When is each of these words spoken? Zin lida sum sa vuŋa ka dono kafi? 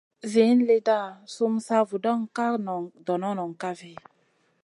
Zin 0.31 0.57
lida 0.67 0.99
sum 1.33 1.53
sa 1.65 1.77
vuŋa 1.89 2.13
ka 2.35 2.45
dono 3.05 3.45
kafi? 3.61 3.93